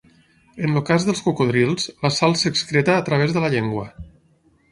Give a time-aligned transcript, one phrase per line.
[0.67, 3.87] En el cas dels cocodrils, la sal s'excreta a través de la llengua.